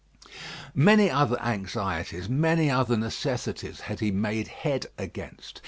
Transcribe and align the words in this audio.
Many 0.73 1.11
other 1.11 1.39
anxieties, 1.39 2.27
many 2.27 2.71
other 2.71 2.97
necessities 2.97 3.81
had 3.81 3.99
he 3.99 4.09
made 4.09 4.47
head 4.47 4.87
against. 4.97 5.59